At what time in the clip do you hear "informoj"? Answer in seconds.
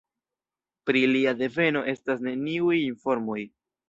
2.87-3.39